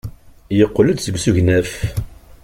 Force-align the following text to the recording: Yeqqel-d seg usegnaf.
Yeqqel-d 0.57 0.97
seg 1.01 1.15
usegnaf. 1.17 1.71